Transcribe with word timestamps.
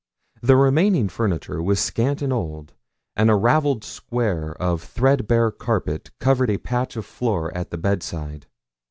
The 0.41 0.55
remaining 0.55 1.09
furniture 1.09 1.61
was 1.61 1.79
scant 1.79 2.23
and 2.23 2.33
old, 2.33 2.73
and 3.15 3.29
a 3.29 3.35
ravelled 3.35 3.83
square 3.83 4.53
of 4.55 4.81
threadbare 4.81 5.51
carpet 5.51 6.09
covered 6.19 6.49
a 6.49 6.57
patch 6.57 6.95
of 6.97 7.05
floor 7.05 7.55
at 7.55 7.69
the 7.69 7.77
bedside. 7.77 8.47